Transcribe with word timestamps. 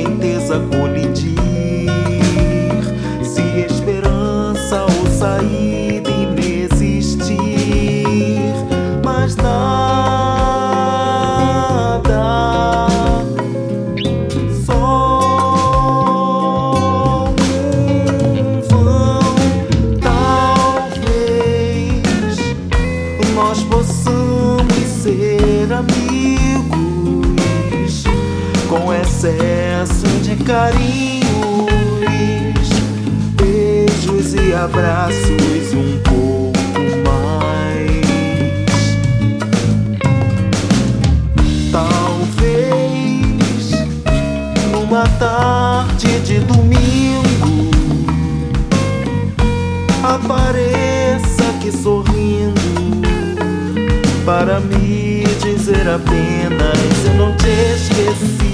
correnteza 0.00 0.60
colidir. 0.70 1.90
Se 3.22 3.42
esperança 3.66 4.82
ou 4.82 5.06
saída 5.10 6.10
inexistir, 6.10 7.34
mas 9.04 9.36
nada. 9.36 9.60
Só 14.64 15.24
um 17.28 18.60
vão. 18.68 19.20
Talvez 20.00 20.90
nós 23.34 23.62
possamos 23.64 24.74
ser 25.02 25.72
amigos 25.72 26.79
com 28.70 28.94
excesso 28.94 30.06
de 30.22 30.36
carinhos, 30.44 31.24
beijos 33.34 34.34
e 34.34 34.54
abraços 34.54 35.74
um 35.74 35.98
pouco 36.04 36.80
mais. 37.04 38.06
Talvez 41.72 43.10
numa 44.70 45.04
tarde 45.18 46.20
de 46.20 46.38
domingo 46.38 47.72
apareça 50.04 51.42
aqui 51.56 51.72
sorrindo 51.72 52.60
para 54.24 54.60
me 54.60 55.24
dizer 55.42 55.88
apenas 55.88 57.04
eu 57.04 57.14
não 57.14 57.36
te 57.36 57.48
esqueci. 57.48 58.49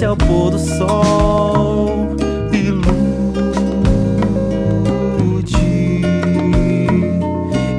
Romance 0.00 0.04
ao 0.04 0.16
pôr 0.16 0.50
do 0.50 0.58
sol 0.58 2.16
ilude. 2.52 2.90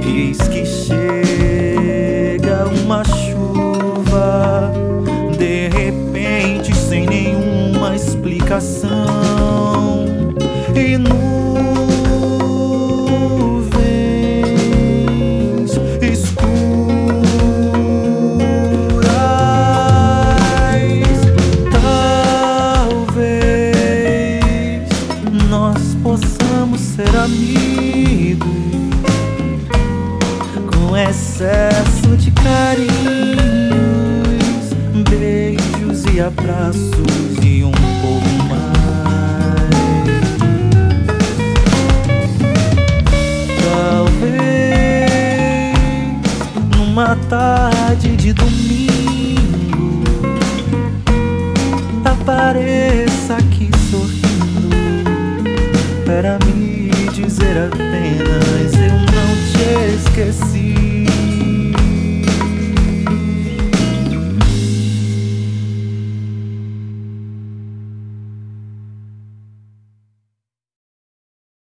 Eis 0.06 0.38
que 0.48 0.66
chega 0.66 2.66
uma 2.84 3.04
chuva, 3.04 4.72
de 5.38 5.68
repente, 5.70 6.76
sem 6.76 7.06
nenhuma 7.06 7.96
explicação. 7.96 8.90
E 10.76 10.98
nuvens 10.98 11.41
beijos 35.52 36.06
e 36.14 36.22
abraços 36.22 37.44
e 37.44 37.64
um 37.64 37.72
pouco 38.02 38.30
mais. 38.48 38.62
Talvez 43.74 44.38
numa 46.78 47.16
tarde 47.30 48.16
de 48.16 48.34
domingo 48.34 50.04
apareça 52.06 53.36
aqui 53.36 53.70
sorrindo 53.90 54.70
para 56.06 56.38
me 56.46 56.92
dizer 57.14 57.58
apenas 57.68 58.74
eu 58.74 58.94
não 58.94 59.36
te 59.52 59.96
esqueci. 59.98 60.61